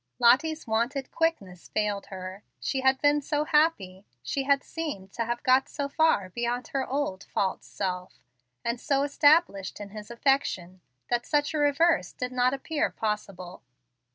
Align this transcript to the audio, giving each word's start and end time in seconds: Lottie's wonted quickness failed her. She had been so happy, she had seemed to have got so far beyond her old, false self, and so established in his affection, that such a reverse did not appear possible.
Lottie's 0.17 0.65
wonted 0.65 1.11
quickness 1.11 1.67
failed 1.67 2.07
her. 2.07 2.41
She 2.59 2.81
had 2.81 2.99
been 3.03 3.21
so 3.21 3.43
happy, 3.45 4.03
she 4.23 4.45
had 4.45 4.63
seemed 4.63 5.13
to 5.13 5.25
have 5.25 5.43
got 5.43 5.69
so 5.69 5.87
far 5.87 6.29
beyond 6.29 6.69
her 6.69 6.87
old, 6.87 7.25
false 7.25 7.67
self, 7.67 8.17
and 8.65 8.81
so 8.81 9.03
established 9.03 9.79
in 9.79 9.89
his 9.89 10.09
affection, 10.09 10.81
that 11.11 11.27
such 11.27 11.53
a 11.53 11.59
reverse 11.59 12.13
did 12.13 12.31
not 12.31 12.51
appear 12.51 12.89
possible. 12.89 13.61